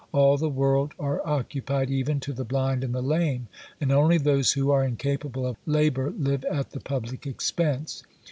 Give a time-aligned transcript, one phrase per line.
[0.13, 3.47] All the world are occupied, even to the blind and the lame;
[3.79, 8.01] and only those who are incapable of labour live at the public expense.